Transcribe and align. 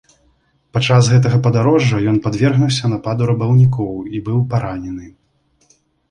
Падчас 0.75 1.09
гэтага 1.15 1.37
падарожжа 1.47 1.99
ён 2.11 2.15
падвергнуўся 2.25 2.89
нападу 2.93 3.27
рабаўнікоў 3.31 3.91
і 4.17 4.23
быў 4.29 4.39
паранены. 4.55 5.07